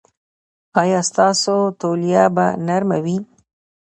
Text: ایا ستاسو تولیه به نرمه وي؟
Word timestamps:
ایا 0.81 0.99
ستاسو 1.09 1.55
تولیه 1.81 2.23
به 2.35 2.45
نرمه 2.67 2.97
وي؟ 3.03 3.17